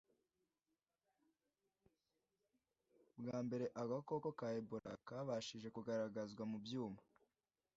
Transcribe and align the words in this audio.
Bwa 3.19 3.37
mbere 3.45 3.65
agakoko 3.81 4.29
ka 4.39 4.47
Ebola 4.59 4.91
kabashije 5.07 5.67
kugaragazwa 5.75 6.43
mu 6.51 6.57
byuma 6.65 7.01